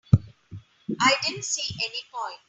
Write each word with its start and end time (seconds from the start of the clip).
I 0.99 1.13
didn't 1.21 1.43
see 1.45 1.75
any 1.79 1.99
point. 2.11 2.39